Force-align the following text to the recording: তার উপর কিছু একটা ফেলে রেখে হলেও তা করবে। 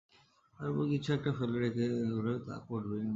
তার 0.53 0.67
উপর 0.71 0.85
কিছু 0.91 1.09
একটা 1.13 1.31
ফেলে 1.37 1.57
রেখে 1.59 1.85
হলেও 2.15 2.37
তা 2.47 2.55
করবে। 2.69 2.97